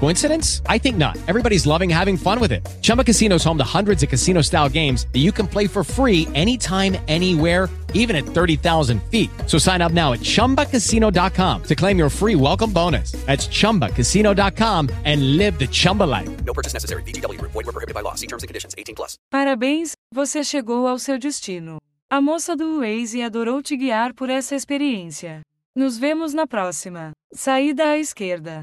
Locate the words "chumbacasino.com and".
13.48-15.38